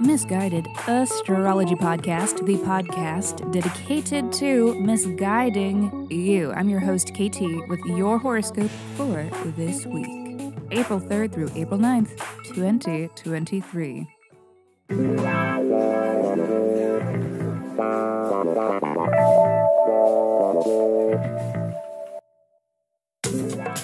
Miss 0.00 0.24
Guided 0.24 0.66
Astrology 0.88 1.74
Podcast, 1.74 2.44
the 2.44 2.56
podcast 2.56 3.52
dedicated 3.52 4.32
to 4.32 4.74
misguiding 4.80 6.08
you. 6.10 6.52
I'm 6.52 6.68
your 6.68 6.80
host, 6.80 7.14
KT, 7.14 7.40
with 7.68 7.80
your 7.86 8.18
horoscope 8.18 8.70
for 8.96 9.30
this 9.56 9.86
week, 9.86 10.52
April 10.70 11.00
3rd 11.00 11.32
through 11.32 11.50
April 11.54 11.78
9th, 11.78 12.18
2023. 12.54 14.06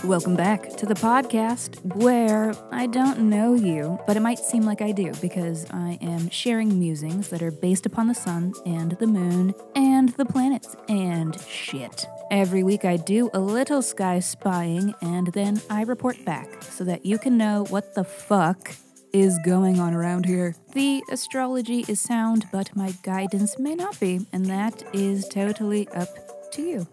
Welcome 0.05 0.35
back 0.35 0.69
to 0.79 0.85
the 0.85 0.95
podcast 0.95 1.79
where 1.95 2.53
I 2.73 2.89
don't 2.89 3.31
know 3.31 3.55
you, 3.55 4.01
but 4.05 4.17
it 4.17 4.21
might 4.21 4.41
seem 4.41 4.65
like 4.65 4.83
I 4.83 4.91
do 4.91 5.13
because 5.21 5.65
I 5.71 5.97
am 6.03 6.29
sharing 6.29 6.77
musings 6.77 7.29
that 7.29 7.41
are 7.41 7.53
based 7.53 7.87
upon 7.87 8.09
the 8.09 8.15
sun 8.15 8.53
and 8.67 8.93
the 8.99 9.07
moon 9.07 9.55
and 9.77 10.09
the 10.09 10.25
planets 10.25 10.75
and 10.89 11.41
shit. 11.43 12.05
Every 12.33 12.65
week 12.65 12.85
I 12.85 12.97
do 12.97 13.31
a 13.33 13.39
little 13.39 13.81
sky 13.81 14.19
spying 14.19 14.93
and 15.03 15.29
then 15.29 15.63
I 15.71 15.83
report 15.83 16.25
back 16.25 16.65
so 16.65 16.83
that 16.83 17.07
you 17.07 17.17
can 17.17 17.39
know 17.39 17.65
what 17.71 17.95
the 17.95 18.03
fuck 18.03 18.75
is 19.13 19.39
going 19.45 19.79
on 19.79 19.95
around 19.95 20.27
here. 20.27 20.57
The 20.73 21.01
astrology 21.13 21.85
is 21.87 22.01
sound, 22.01 22.47
but 22.51 22.75
my 22.75 22.93
guidance 23.05 23.57
may 23.57 23.77
not 23.77 24.01
be, 24.01 24.27
and 24.33 24.47
that 24.47 24.83
is 24.93 25.29
totally 25.29 25.87
up 25.91 26.09
to 26.53 26.63
you. 26.63 26.89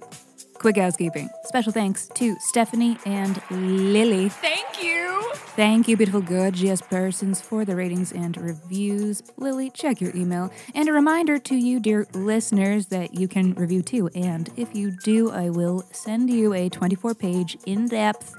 Quick 0.59 0.75
housekeeping. 0.75 1.29
Special 1.45 1.71
thanks 1.71 2.09
to 2.15 2.35
Stephanie 2.39 2.97
and 3.05 3.41
Lily. 3.49 4.27
Thank 4.27 4.83
you. 4.83 5.31
Thank 5.55 5.87
you, 5.87 5.95
beautiful, 5.95 6.21
gorgeous 6.21 6.81
persons, 6.81 7.39
for 7.39 7.63
the 7.63 7.75
ratings 7.75 8.11
and 8.11 8.35
reviews. 8.37 9.23
Lily, 9.37 9.69
check 9.69 10.01
your 10.01 10.15
email. 10.15 10.51
And 10.75 10.89
a 10.89 10.93
reminder 10.93 11.39
to 11.39 11.55
you, 11.55 11.79
dear 11.79 12.07
listeners, 12.13 12.87
that 12.87 13.13
you 13.13 13.27
can 13.27 13.53
review 13.53 13.81
too. 13.81 14.09
And 14.13 14.49
if 14.57 14.75
you 14.75 14.91
do, 14.91 15.31
I 15.31 15.49
will 15.49 15.83
send 15.91 16.29
you 16.29 16.53
a 16.53 16.67
24 16.69 17.15
page, 17.15 17.57
in 17.65 17.87
depth 17.87 18.35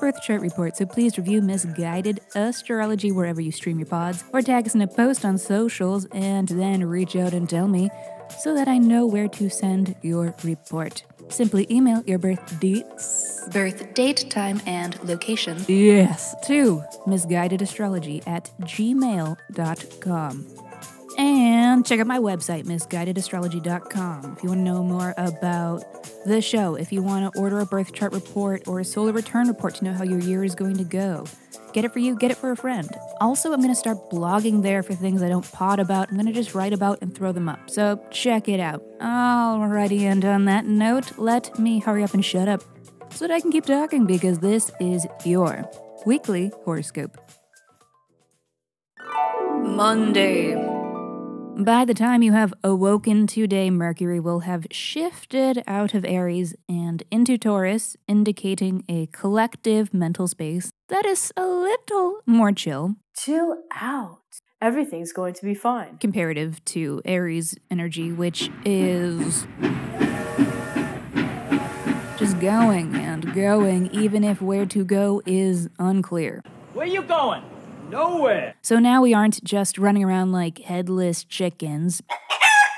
birth 0.00 0.20
chart 0.22 0.42
report. 0.42 0.76
So 0.76 0.84
please 0.84 1.16
review 1.16 1.40
Miss 1.40 1.64
Guided 1.64 2.20
Astrology 2.34 3.10
wherever 3.10 3.40
you 3.40 3.50
stream 3.50 3.78
your 3.78 3.86
pods, 3.86 4.22
or 4.34 4.42
tag 4.42 4.66
us 4.66 4.74
in 4.74 4.82
a 4.82 4.86
post 4.86 5.24
on 5.24 5.38
socials, 5.38 6.04
and 6.12 6.48
then 6.48 6.84
reach 6.84 7.16
out 7.16 7.32
and 7.32 7.48
tell 7.48 7.68
me 7.68 7.88
so 8.38 8.54
that 8.54 8.68
I 8.68 8.78
know 8.78 9.06
where 9.06 9.28
to 9.28 9.48
send 9.48 9.94
your 10.02 10.34
report. 10.42 11.04
Simply 11.28 11.66
email 11.70 12.02
your 12.06 12.18
birth 12.18 12.60
dates, 12.60 13.48
birth 13.52 13.94
date, 13.94 14.30
time, 14.30 14.60
and 14.66 15.02
location. 15.04 15.64
Yes, 15.68 16.34
to 16.46 16.82
missguidedastrology 17.06 18.26
at 18.26 18.50
gmail.com. 18.62 20.46
And 21.16 21.86
check 21.86 22.00
out 22.00 22.06
my 22.06 22.18
website, 22.18 22.64
missguidedastrology.com, 22.64 24.34
if 24.36 24.42
you 24.42 24.48
want 24.48 24.60
to 24.60 24.64
know 24.64 24.82
more 24.82 25.14
about 25.16 25.84
the 26.26 26.40
show, 26.42 26.74
if 26.74 26.92
you 26.92 27.02
want 27.02 27.32
to 27.32 27.40
order 27.40 27.60
a 27.60 27.66
birth 27.66 27.92
chart 27.92 28.12
report 28.12 28.66
or 28.66 28.80
a 28.80 28.84
solar 28.84 29.12
return 29.12 29.46
report 29.46 29.76
to 29.76 29.84
know 29.84 29.92
how 29.92 30.02
your 30.02 30.18
year 30.18 30.42
is 30.42 30.54
going 30.54 30.76
to 30.76 30.84
go. 30.84 31.24
Get 31.74 31.84
it 31.84 31.92
for 31.92 31.98
you, 31.98 32.14
get 32.14 32.30
it 32.30 32.36
for 32.36 32.52
a 32.52 32.56
friend. 32.56 32.88
Also, 33.20 33.52
I'm 33.52 33.60
going 33.60 33.74
to 33.74 33.74
start 33.74 34.08
blogging 34.08 34.62
there 34.62 34.84
for 34.84 34.94
things 34.94 35.24
I 35.24 35.28
don't 35.28 35.50
pod 35.50 35.80
about. 35.80 36.08
I'm 36.08 36.14
going 36.14 36.26
to 36.26 36.32
just 36.32 36.54
write 36.54 36.72
about 36.72 37.02
and 37.02 37.12
throw 37.12 37.32
them 37.32 37.48
up. 37.48 37.68
So 37.68 38.00
check 38.12 38.48
it 38.48 38.60
out. 38.60 38.80
Alrighty, 39.00 40.02
and 40.02 40.24
on 40.24 40.44
that 40.44 40.66
note, 40.66 41.18
let 41.18 41.58
me 41.58 41.80
hurry 41.80 42.04
up 42.04 42.14
and 42.14 42.24
shut 42.24 42.46
up 42.46 42.62
so 43.10 43.26
that 43.26 43.34
I 43.34 43.40
can 43.40 43.50
keep 43.50 43.66
talking 43.66 44.06
because 44.06 44.38
this 44.38 44.70
is 44.78 45.04
your 45.24 45.68
weekly 46.06 46.52
horoscope. 46.64 47.18
Monday. 49.64 50.54
By 51.56 51.84
the 51.84 51.94
time 51.94 52.22
you 52.22 52.32
have 52.32 52.54
awoken 52.62 53.26
today, 53.26 53.68
Mercury 53.70 54.20
will 54.20 54.40
have 54.40 54.66
shifted 54.70 55.62
out 55.66 55.92
of 55.92 56.04
Aries 56.04 56.54
and 56.68 57.02
into 57.10 57.36
Taurus, 57.36 57.96
indicating 58.06 58.84
a 58.88 59.06
collective 59.06 59.92
mental 59.92 60.28
space 60.28 60.70
that 60.88 61.06
is 61.06 61.32
a 61.36 61.46
little 61.46 62.20
more 62.26 62.52
chill. 62.52 62.96
Chill 63.16 63.58
out. 63.72 64.20
Everything's 64.60 65.12
going 65.12 65.34
to 65.34 65.44
be 65.44 65.54
fine. 65.54 65.98
Comparative 65.98 66.64
to 66.66 67.02
Aries 67.04 67.54
energy, 67.70 68.12
which 68.12 68.50
is 68.64 69.46
just 72.16 72.38
going 72.40 72.94
and 72.94 73.34
going, 73.34 73.90
even 73.92 74.24
if 74.24 74.40
where 74.40 74.66
to 74.66 74.84
go 74.84 75.20
is 75.26 75.68
unclear. 75.78 76.42
Where 76.72 76.86
you 76.86 77.02
going? 77.02 77.42
Nowhere. 77.90 78.54
So 78.62 78.78
now 78.78 79.02
we 79.02 79.12
aren't 79.12 79.44
just 79.44 79.76
running 79.76 80.02
around 80.04 80.32
like 80.32 80.60
headless 80.60 81.24
chickens. 81.24 82.02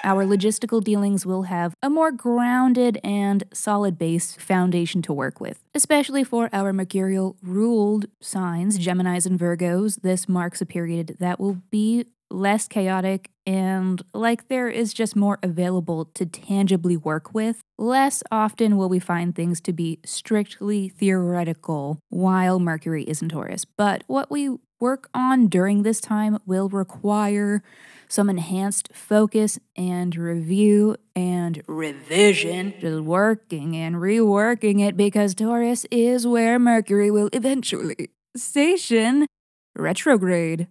Our 0.07 0.25
logistical 0.25 0.85
dealings 0.85 1.27
will 1.27 1.43
have 1.43 1.75
a 1.83 1.91
more 1.91 2.13
grounded 2.13 3.01
and 3.03 3.43
solid 3.53 3.99
base 3.99 4.37
foundation 4.37 5.03
to 5.03 5.13
work 5.13 5.41
with. 5.41 5.65
Especially 5.75 6.23
for 6.23 6.49
our 6.53 6.73
mercurial 6.73 7.37
ruled 7.43 8.07
signs, 8.21 8.79
Geminis 8.79 9.27
and 9.27 9.37
Virgos, 9.37 10.03
this 10.03 10.29
marks 10.29 10.61
a 10.61 10.67
period 10.67 11.17
that 11.19 11.41
will 11.41 11.61
be 11.73 12.05
less 12.31 12.67
chaotic 12.69 13.31
and 13.47 14.03
like 14.13 14.49
there 14.49 14.69
is 14.69 14.93
just 14.93 15.15
more 15.15 15.39
available 15.43 16.07
to 16.15 16.27
tangibly 16.27 16.97
work 16.97 17.33
with. 17.33 17.61
Less 17.79 18.23
often 18.33 18.77
will 18.77 18.89
we 18.89 18.99
find 18.99 19.35
things 19.35 19.61
to 19.63 19.73
be 19.73 20.01
strictly 20.05 20.89
theoretical 20.89 21.99
while 22.09 22.59
Mercury 22.59 23.05
is 23.05 23.23
in 23.23 23.29
Taurus. 23.29 23.65
But 23.65 24.03
what 24.07 24.31
we 24.31 24.57
work 24.81 25.09
on 25.15 25.47
during 25.47 25.83
this 25.83 26.01
time 26.01 26.39
will 26.45 26.69
require 26.69 27.63
some 28.09 28.31
enhanced 28.31 28.93
focus 28.93 29.59
and 29.77 30.15
review 30.17 30.97
and 31.15 31.63
revision, 31.67 32.75
just 32.81 33.03
working 33.03 33.77
and 33.77 33.97
reworking 33.97 34.81
it 34.81 34.97
because 34.97 35.35
Taurus 35.35 35.87
is 35.91 36.27
where 36.27 36.59
Mercury 36.59 37.11
will 37.11 37.31
eventually 37.33 38.11
station 38.37 39.27
retrograde. 39.75 40.69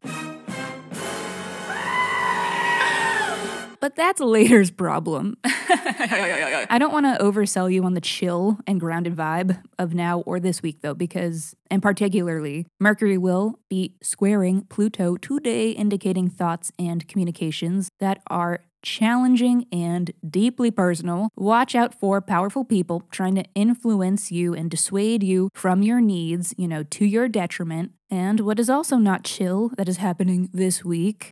But 3.86 3.96
that's 3.96 4.20
later's 4.20 4.72
problem. 4.72 5.38
I 5.46 6.78
don't 6.80 6.92
want 6.92 7.06
to 7.06 7.24
oversell 7.24 7.72
you 7.72 7.84
on 7.84 7.94
the 7.94 8.02
chill 8.02 8.58
and 8.66 8.80
grounded 8.80 9.16
vibe 9.16 9.62
of 9.78 9.94
now 9.94 10.22
or 10.22 10.40
this 10.40 10.64
week, 10.64 10.82
though, 10.82 10.96
because, 10.96 11.56
and 11.70 11.84
particularly, 11.84 12.66
Mercury 12.80 13.20
will 13.20 13.60
be 13.70 13.94
squaring 14.02 14.64
Pluto 14.70 15.18
today, 15.18 15.70
indicating 15.70 16.32
thoughts 16.32 16.72
and 16.80 17.08
communications 17.08 17.90
that 18.00 18.24
are 18.26 18.62
challenging 18.82 19.68
and 19.72 20.10
deeply 20.28 20.72
personal. 20.72 21.30
Watch 21.36 21.76
out 21.76 21.94
for 21.94 22.22
powerful 22.22 22.66
people 22.66 23.04
trying 23.12 23.36
to 23.36 23.46
influence 23.54 24.32
you 24.32 24.56
and 24.56 24.72
dissuade 24.72 25.22
you 25.22 25.50
from 25.54 25.84
your 25.84 26.02
needs, 26.02 26.56
you 26.58 26.68
know, 26.68 26.82
to 26.82 27.06
your 27.06 27.28
detriment. 27.28 27.92
And 28.10 28.40
what 28.40 28.60
is 28.60 28.68
also 28.68 28.98
not 28.98 29.26
chill 29.26 29.70
that 29.78 29.88
is 29.88 29.98
happening 29.98 30.50
this 30.52 30.84
week 30.84 31.32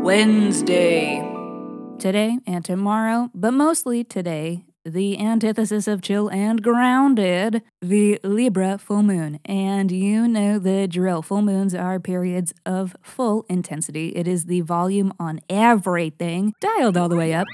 Wednesday 0.00 1.31
today 1.98 2.38
and 2.46 2.64
tomorrow, 2.64 3.30
but 3.34 3.52
mostly 3.52 4.04
today, 4.04 4.64
the 4.84 5.18
antithesis 5.18 5.86
of 5.86 6.02
chill 6.02 6.28
and 6.28 6.62
grounded, 6.62 7.62
the 7.80 8.18
Libra 8.24 8.78
full 8.78 9.02
moon. 9.02 9.38
And 9.44 9.92
you 9.92 10.26
know 10.26 10.58
the 10.58 10.88
drill. 10.88 11.22
Full 11.22 11.42
moons 11.42 11.74
are 11.74 12.00
periods 12.00 12.52
of 12.66 12.96
full 13.00 13.46
intensity. 13.48 14.08
It 14.08 14.26
is 14.26 14.46
the 14.46 14.62
volume 14.62 15.12
on 15.20 15.40
everything 15.48 16.54
dialed 16.60 16.96
all 16.96 17.08
the 17.08 17.16
way 17.16 17.32
up. 17.32 17.46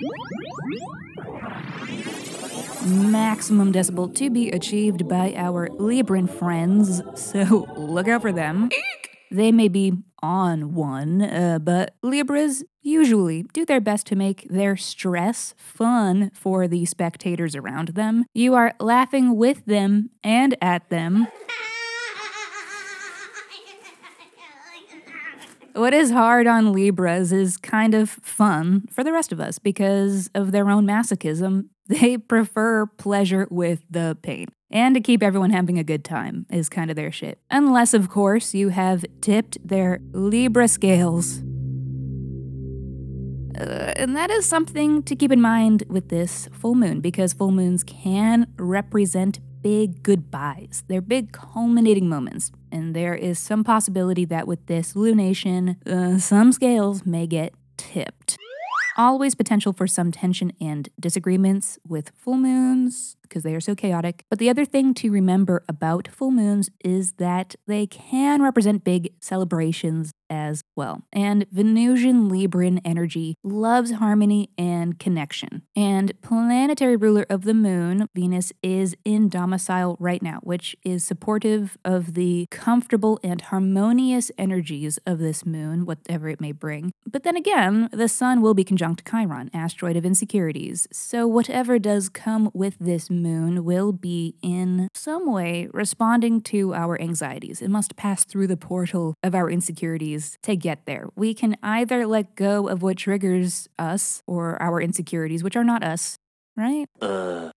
Maximum 2.87 3.73
decibel 3.73 4.15
to 4.15 4.31
be 4.31 4.51
achieved 4.51 5.07
by 5.09 5.35
our 5.37 5.69
Libran 5.69 6.31
friends, 6.31 7.03
so 7.15 7.69
look 7.77 8.09
out 8.09 8.23
for 8.23 8.33
them. 8.33 8.71
They 9.31 9.53
may 9.53 9.69
be 9.69 9.93
on 10.21 10.75
one, 10.75 11.23
uh, 11.23 11.59
but 11.61 11.95
Libras 12.03 12.65
usually 12.83 13.45
do 13.53 13.65
their 13.65 13.81
best 13.81 14.07
to 14.07 14.17
make 14.17 14.47
their 14.49 14.77
stress 14.77 15.55
fun 15.57 16.31
for 16.35 16.67
the 16.67 16.85
spectators 16.87 17.55
around 17.55 17.89
them. 17.89 18.25
You 18.35 18.55
are 18.55 18.75
laughing 18.81 19.37
with 19.37 19.65
them 19.67 20.11
and 20.25 20.57
at 20.63 20.89
them. 20.89 21.29
What 25.75 25.95
is 25.95 26.11
hard 26.11 26.49
on 26.49 26.73
Libras 26.73 27.33
is 27.33 27.57
kind 27.57 27.95
of 27.95 28.11
fun 28.11 28.89
for 28.91 29.05
the 29.05 29.13
rest 29.13 29.31
of 29.31 29.39
us 29.39 29.61
because 29.61 30.29
of 30.35 30.51
their 30.51 30.69
own 30.69 30.87
masochism. 30.87 31.69
They 31.87 32.19
prefer 32.19 32.87
pleasure 32.87 33.47
with 33.51 33.83
the 33.89 34.19
pain. 34.21 34.49
And 34.71 34.95
to 34.95 35.01
keep 35.01 35.23
everyone 35.23 35.51
having 35.51 35.79
a 35.79 35.85
good 35.85 36.05
time 36.05 36.47
is 36.51 36.69
kind 36.69 36.91
of 36.91 36.97
their 36.97 37.11
shit. 37.11 37.41
Unless, 37.51 37.95
of 37.95 38.11
course, 38.11 38.55
you 38.55 38.69
have 38.69 39.05
tipped 39.21 39.57
their 39.67 40.01
Libra 40.13 40.69
scales. 40.69 41.43
Uh, 43.59 43.93
and 43.97 44.15
that 44.15 44.31
is 44.31 44.47
something 44.47 45.03
to 45.03 45.17
keep 45.17 45.33
in 45.33 45.41
mind 45.41 45.85
with 45.89 46.11
this 46.11 46.49
full 46.53 46.75
moon 46.75 47.01
because 47.01 47.33
full 47.33 47.51
moons 47.51 47.83
can 47.83 48.47
represent 48.57 49.41
big 49.63 50.03
goodbyes. 50.03 50.85
They're 50.87 51.01
big 51.01 51.33
culminating 51.33 52.09
moments. 52.09 52.53
And 52.71 52.95
there 52.95 53.15
is 53.15 53.39
some 53.39 53.65
possibility 53.65 54.25
that 54.27 54.47
with 54.47 54.67
this 54.67 54.93
lunation, 54.93 55.77
uh, 55.87 56.19
some 56.19 56.53
scales 56.53 57.05
may 57.05 57.27
get 57.27 57.55
tipped. 57.77 58.39
Always 58.99 59.37
potential 59.37 59.73
for 59.73 59.87
some 59.87 60.11
tension 60.11 60.53
and 60.61 60.89
disagreements 60.99 61.79
with 61.87 62.11
full 62.17 62.37
moons 62.37 63.17
because 63.23 63.45
they 63.45 63.55
are 63.55 63.61
so 63.61 63.77
chaotic. 63.77 64.25
But 64.29 64.41
the 64.41 64.51
other 64.51 64.65
thing 64.65 64.93
to 64.95 65.13
remember 65.13 65.63
about 65.69 66.09
full 66.09 66.33
moons 66.33 66.69
is 66.85 67.13
that 67.13 67.55
they 67.69 67.87
can 67.87 68.43
represent 68.43 68.83
big 68.83 69.13
celebrations 69.21 70.11
as 70.31 70.63
well. 70.77 71.03
And 71.13 71.47
Venusian 71.51 72.31
Libran 72.31 72.81
energy 72.85 73.35
loves 73.43 73.93
harmony 73.93 74.51
and 74.59 74.99
connection. 74.99 75.63
And 75.75 76.13
planetary 76.23 76.97
ruler 76.97 77.27
of 77.29 77.43
the 77.43 77.55
moon, 77.55 78.07
Venus, 78.15 78.53
is 78.63 78.97
in 79.05 79.29
domicile 79.29 79.97
right 79.99 80.23
now, 80.23 80.41
which 80.43 80.77
is 80.85 81.05
supportive 81.05 81.77
of 81.85 82.15
the 82.15 82.47
comfortable 82.51 83.19
and 83.23 83.41
harmonious 83.41 84.31
energies 84.37 84.99
of 85.07 85.19
this 85.19 85.47
moon, 85.47 85.87
whatever 85.87 86.29
it 86.29 86.41
may 86.41 86.53
bring. 86.53 86.93
But 87.07 87.23
then 87.23 87.37
again, 87.37 87.89
the 87.93 88.09
sun 88.09 88.43
will 88.43 88.55
be 88.55 88.65
conjunct 88.65 89.09
Chiron, 89.09 89.51
asteroid 89.55 89.97
of 89.97 90.05
insecurities. 90.05 90.87
So 90.93 91.27
whatever 91.27 91.79
does 91.79 92.09
come 92.09 92.51
with 92.53 92.77
this 92.79 93.11
moon 93.11 93.65
will 93.65 93.93
be 93.93 94.35
in 94.43 94.89
some 94.95 95.31
way 95.31 95.69
responding 95.73 96.41
to 96.43 96.75
our 96.75 97.01
anxieties. 97.01 97.63
It 97.63 97.71
must 97.71 97.97
pass 97.97 98.25
through 98.25 98.49
the 98.49 98.57
portal 98.57 99.15
of 99.23 99.35
our 99.35 99.51
insecurities 99.51 100.18
to 100.43 100.57
get 100.57 100.87
there. 100.87 101.09
We 101.17 101.35
can 101.35 101.57
either 101.63 102.07
let 102.07 102.37
go 102.37 102.69
of 102.69 102.83
what 102.83 102.97
triggers 102.97 103.69
us 103.79 104.23
or 104.27 104.61
our 104.63 104.81
insecurities, 104.81 105.43
which 105.43 105.57
are 105.57 105.65
not 105.65 105.83
us, 105.83 106.19
right? 106.57 106.87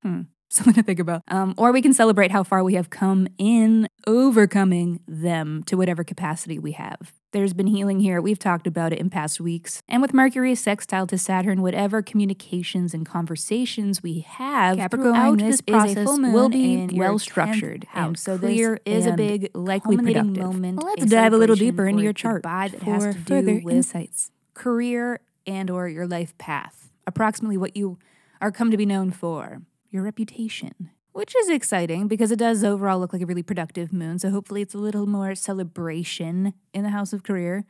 Hmm. 0.04 0.22
Something 0.50 0.74
to 0.74 0.84
think 0.84 1.00
about. 1.00 1.22
Um, 1.30 1.54
or 1.58 1.72
we 1.72 1.82
can 1.82 1.94
celebrate 1.94 2.32
how 2.32 2.44
far 2.44 2.62
we 2.64 2.74
have 2.74 2.90
come 2.90 3.28
in 3.38 3.88
overcoming 4.06 5.00
them 5.08 5.64
to 5.64 5.78
whatever 5.78 6.04
capacity 6.04 6.60
we 6.60 6.74
have. 6.74 7.14
There's 7.32 7.54
been 7.54 7.68
healing 7.68 8.02
here. 8.02 8.20
We've 8.22 8.38
talked 8.38 8.68
about 8.68 8.92
it 8.92 9.00
in 9.00 9.10
past 9.10 9.40
weeks. 9.40 9.82
And 9.88 10.02
with 10.02 10.14
Mercury 10.14 10.54
sextile 10.54 11.08
to 11.08 11.18
Saturn, 11.18 11.62
whatever 11.62 12.02
communications 12.02 12.94
and 12.94 13.06
conversations 13.06 14.04
we 14.04 14.20
have 14.20 14.76
Capricorn, 14.76 15.14
throughout 15.14 15.38
this 15.38 15.62
this 15.66 15.84
is 15.86 15.92
a 15.92 15.96
process 16.04 16.08
will 16.34 16.50
be 16.50 16.90
well 16.92 17.18
structured 17.20 17.88
and. 17.94 18.20
So 18.20 18.36
this 18.36 18.50
clear 18.50 18.80
is 18.86 19.06
a 19.06 19.14
big, 19.14 19.50
likely 19.54 19.96
productive. 19.96 20.44
moment, 20.44 20.84
Let's 20.84 21.06
dive 21.06 21.32
a 21.32 21.38
little 21.38 21.56
deeper 21.56 21.88
into 21.88 22.04
your 22.04 22.12
chart 22.14 22.44
goodbye 22.44 22.68
that 22.68 22.84
has 22.84 23.04
for 23.04 23.14
to 23.14 23.20
do 23.20 23.24
further 23.24 23.62
with- 23.64 23.76
insights, 23.76 24.32
career 24.54 25.22
and 25.48 25.70
or 25.70 25.88
your 25.88 26.08
life 26.08 26.38
path, 26.38 26.92
approximately 27.08 27.58
what 27.58 27.78
you 27.78 27.98
are 28.42 28.52
come 28.52 28.72
to 28.72 28.78
be 28.78 28.86
known 28.86 29.10
for, 29.12 29.62
your 29.90 30.04
reputation. 30.04 30.90
Which 31.14 31.36
is 31.36 31.50
exciting 31.50 32.08
because 32.08 32.32
it 32.32 32.40
does 32.40 32.64
overall 32.64 33.00
look 33.00 33.12
like 33.12 33.22
a 33.22 33.26
really 33.26 33.44
productive 33.44 33.92
moon. 33.92 34.18
So 34.20 34.30
hopefully 34.30 34.62
it's 34.62 34.74
a 34.74 34.78
little 34.78 35.06
more 35.06 35.36
celebration 35.36 36.54
in 36.74 36.84
the 36.84 36.90
house 36.90 37.12
of 37.12 37.24
career. 37.24 37.66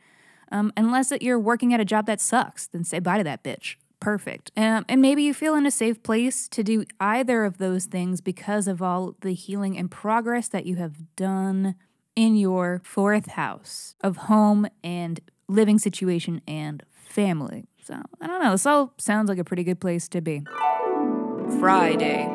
Um, 0.52 0.72
unless 0.76 1.08
that 1.08 1.22
you're 1.22 1.38
working 1.38 1.74
at 1.74 1.80
a 1.80 1.84
job 1.84 2.06
that 2.06 2.20
sucks, 2.20 2.68
then 2.68 2.84
say 2.84 2.98
bye 2.98 3.18
to 3.18 3.24
that 3.24 3.42
bitch. 3.42 3.76
Perfect. 4.00 4.50
Um, 4.56 4.84
and 4.88 5.00
maybe 5.00 5.22
you 5.22 5.32
feel 5.32 5.54
in 5.54 5.64
a 5.64 5.70
safe 5.70 6.02
place 6.02 6.48
to 6.48 6.62
do 6.62 6.84
either 7.00 7.44
of 7.44 7.58
those 7.58 7.86
things 7.86 8.20
because 8.20 8.68
of 8.68 8.82
all 8.82 9.16
the 9.20 9.32
healing 9.32 9.78
and 9.78 9.90
progress 9.90 10.48
that 10.48 10.66
you 10.66 10.76
have 10.76 11.14
done 11.16 11.76
in 12.14 12.36
your 12.36 12.80
fourth 12.84 13.28
house 13.32 13.94
of 14.02 14.16
home 14.16 14.66
and 14.82 15.20
living 15.48 15.78
situation 15.78 16.42
and 16.46 16.82
family. 16.92 17.66
So 17.82 17.94
I 18.20 18.26
don't 18.26 18.42
know. 18.42 18.52
This 18.52 18.66
all 18.66 18.92
sounds 18.98 19.28
like 19.28 19.38
a 19.38 19.44
pretty 19.44 19.64
good 19.64 19.80
place 19.80 20.08
to 20.08 20.20
be. 20.20 20.42
Friday. 21.58 22.26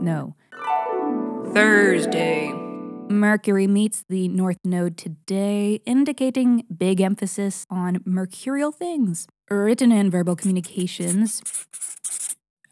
No. 0.00 0.34
Thursday. 1.54 2.50
Mercury 3.08 3.66
meets 3.66 4.04
the 4.08 4.28
North 4.28 4.58
Node 4.64 4.96
today, 4.96 5.80
indicating 5.84 6.64
big 6.74 7.00
emphasis 7.02 7.66
on 7.68 8.00
mercurial 8.06 8.72
things, 8.72 9.26
written 9.50 9.92
and 9.92 10.10
verbal 10.10 10.34
communications, 10.34 11.42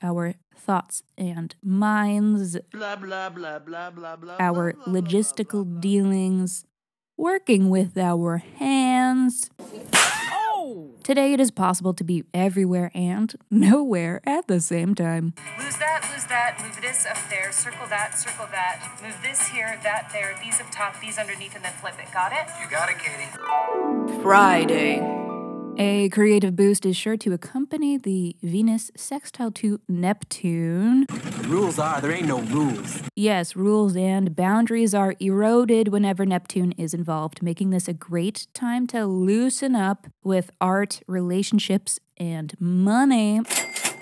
our 0.02 0.34
thoughts 0.56 1.02
and 1.18 1.54
minds, 1.62 2.56
Blah 2.72 2.96
blah 2.96 3.28
blah 3.28 3.58
blah 3.58 3.90
blah 3.90 4.16
blah. 4.16 4.36
our 4.40 4.72
blah, 4.72 4.84
blah, 4.84 4.92
blah, 4.92 5.00
logistical 5.02 5.64
blah, 5.64 5.72
blah. 5.72 5.80
dealings, 5.80 6.64
working 7.18 7.68
with 7.68 7.98
our 7.98 8.38
hands. 8.38 9.50
Oh! 10.32 10.94
Today 11.02 11.34
it 11.34 11.40
is 11.40 11.50
possible 11.50 11.92
to 11.92 12.04
be 12.04 12.24
everywhere 12.32 12.90
and 12.94 13.34
nowhere 13.50 14.22
at 14.24 14.46
the 14.46 14.60
same 14.60 14.94
time. 14.94 15.34
Lose 16.20 16.28
that, 16.28 16.58
that, 16.58 16.66
move 16.66 16.82
this 16.82 17.06
up 17.06 17.16
there, 17.30 17.50
circle 17.50 17.86
that, 17.86 18.18
circle 18.18 18.46
that, 18.50 19.00
move 19.02 19.16
this 19.22 19.48
here, 19.48 19.80
that 19.82 20.10
there, 20.12 20.36
these 20.44 20.60
up 20.60 20.66
top, 20.70 21.00
these 21.00 21.16
underneath, 21.16 21.56
and 21.56 21.64
then 21.64 21.72
flip 21.72 21.94
it. 21.98 22.12
Got 22.12 22.32
it? 22.32 22.46
You 22.62 22.68
got 22.68 22.90
it, 22.90 22.98
Katie. 22.98 24.20
Friday. 24.20 25.00
A 25.78 26.10
creative 26.10 26.54
boost 26.54 26.84
is 26.84 26.94
sure 26.94 27.16
to 27.16 27.32
accompany 27.32 27.96
the 27.96 28.36
Venus 28.42 28.90
sextile 28.94 29.50
to 29.52 29.80
Neptune. 29.88 31.06
The 31.08 31.48
Rules 31.48 31.78
are 31.78 32.02
there 32.02 32.12
ain't 32.12 32.28
no 32.28 32.40
rules. 32.40 33.00
Yes, 33.16 33.56
rules 33.56 33.96
and 33.96 34.36
boundaries 34.36 34.92
are 34.92 35.14
eroded 35.20 35.88
whenever 35.88 36.26
Neptune 36.26 36.72
is 36.72 36.92
involved, 36.92 37.42
making 37.42 37.70
this 37.70 37.88
a 37.88 37.94
great 37.94 38.46
time 38.52 38.86
to 38.88 39.06
loosen 39.06 39.74
up 39.74 40.06
with 40.22 40.50
art, 40.60 41.00
relationships, 41.06 41.98
and 42.18 42.54
money. 42.60 43.40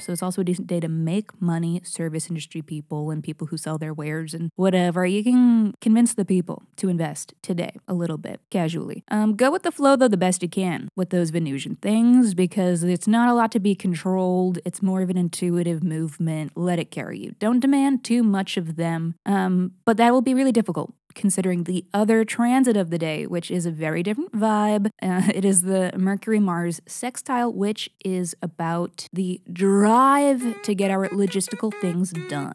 So 0.08 0.12
it's 0.12 0.22
also 0.22 0.40
a 0.40 0.44
decent 0.44 0.69
day 0.69 0.81
to 0.81 0.88
make 0.88 1.38
money, 1.38 1.82
service 1.84 2.31
industry 2.31 2.62
people 2.62 3.10
and 3.10 3.22
people 3.22 3.49
who 3.49 3.58
sell 3.58 3.76
their 3.76 3.93
wares 3.93 4.32
and 4.32 4.50
whatever. 4.56 5.05
You 5.05 5.22
can 5.22 5.75
convince 5.82 6.14
the 6.14 6.25
people 6.25 6.62
to 6.76 6.88
invest 6.88 7.34
today 7.43 7.72
a 7.87 7.93
little 7.93 8.16
bit, 8.16 8.40
casually. 8.49 9.05
Um, 9.10 9.37
go 9.37 9.50
with 9.50 9.64
the 9.64 9.70
flow 9.70 9.96
though 9.96 10.08
the 10.08 10.16
best 10.16 10.43
you 10.43 10.49
can 10.49 10.88
with 10.96 11.10
those 11.10 11.28
Venusian 11.28 11.76
things 11.76 12.32
because 12.32 12.82
it's 12.84 13.06
not 13.06 13.28
a 13.28 13.34
lot 13.34 13.52
to 13.52 13.60
be 13.60 13.75
controlled. 13.75 14.58
It's 14.64 14.81
more 14.81 15.02
of 15.02 15.10
an 15.10 15.19
intuitive 15.19 15.84
movement. 15.84 16.52
Let 16.55 16.78
it 16.78 16.90
carry 16.90 17.19
you. 17.19 17.34
Don't 17.38 17.60
demand 17.60 18.02
too 18.02 18.22
much 18.22 18.56
of 18.56 18.76
them. 18.76 19.14
Um, 19.26 19.72
but 19.84 19.99
that 19.99 20.14
will 20.14 20.22
be 20.22 20.32
really 20.32 20.52
difficult 20.52 20.94
considering 21.14 21.64
the 21.64 21.84
other 21.93 22.25
transit 22.25 22.76
of 22.76 22.90
the 22.90 22.99
day, 22.99 23.26
which 23.26 23.50
is 23.50 23.66
a 23.66 23.70
very 23.70 24.02
different 24.02 24.32
vibe. 24.32 24.90
Uh, 25.00 25.22
it 25.32 25.44
is 25.44 25.62
the 25.62 25.90
Mercury 25.96 26.40
Mars 26.40 26.82
sextile, 26.87 27.52
which 27.52 27.88
is 28.05 28.34
about 28.43 29.06
the 29.12 29.40
drive 29.50 30.60
to 30.62 30.74
get 30.74 30.91
our 30.91 31.08
logistical 31.08 31.72
things 31.81 32.12
done. 32.29 32.53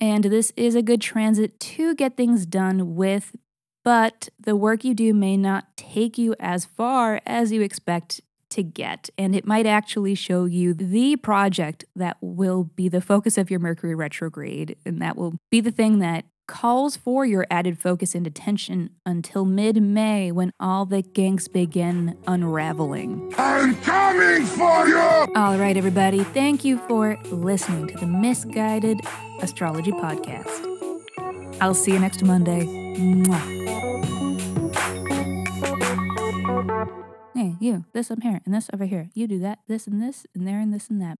And 0.00 0.24
this 0.24 0.52
is 0.56 0.74
a 0.74 0.82
good 0.82 1.00
transit 1.00 1.58
to 1.60 1.94
get 1.94 2.16
things 2.16 2.46
done 2.46 2.94
with, 2.94 3.36
but 3.84 4.28
the 4.38 4.56
work 4.56 4.84
you 4.84 4.94
do 4.94 5.12
may 5.12 5.36
not 5.36 5.76
take 5.76 6.16
you 6.16 6.34
as 6.38 6.64
far 6.64 7.20
as 7.26 7.52
you 7.52 7.60
expect 7.60 8.20
to 8.50 8.62
get. 8.62 9.10
And 9.18 9.34
it 9.34 9.46
might 9.46 9.66
actually 9.66 10.14
show 10.14 10.44
you 10.44 10.74
the 10.74 11.16
project 11.16 11.84
that 11.94 12.16
will 12.20 12.64
be 12.64 12.88
the 12.88 13.00
focus 13.00 13.36
of 13.36 13.50
your 13.50 13.60
Mercury 13.60 13.94
retrograde. 13.94 14.76
And 14.86 15.00
that 15.02 15.16
will 15.16 15.34
be 15.50 15.60
the 15.60 15.70
thing 15.70 15.98
that 15.98 16.24
calls 16.46 16.96
for 16.96 17.24
your 17.24 17.46
added 17.50 17.78
focus 17.78 18.14
and 18.14 18.26
attention 18.26 18.90
until 19.04 19.44
mid 19.44 19.82
May 19.82 20.32
when 20.32 20.52
all 20.60 20.86
the 20.86 21.02
ganks 21.02 21.50
begin 21.50 22.16
unraveling. 22.26 23.32
I'm 23.36 23.74
coming 23.82 24.44
for 24.46 24.88
you! 24.88 24.98
All 25.34 25.56
right, 25.56 25.76
everybody, 25.76 26.22
thank 26.22 26.64
you 26.64 26.78
for 26.88 27.18
listening 27.26 27.88
to 27.88 27.98
the 27.98 28.06
Miss 28.06 28.44
Guided 28.44 29.00
Astrology 29.40 29.92
Podcast. 29.92 30.72
I'll 31.60 31.74
see 31.74 31.92
you 31.92 31.98
next 31.98 32.22
Monday. 32.22 32.64
Mwah. 32.64 33.66
Hey, 37.34 37.54
you, 37.60 37.84
this 37.92 38.10
up 38.10 38.22
here, 38.22 38.40
and 38.44 38.54
this 38.54 38.70
over 38.72 38.86
here. 38.86 39.10
You 39.14 39.26
do 39.26 39.38
that, 39.40 39.58
this 39.68 39.86
and 39.86 40.02
this, 40.02 40.26
and 40.34 40.46
there, 40.46 40.60
and 40.60 40.72
this 40.72 40.88
and 40.88 41.00
that. 41.02 41.18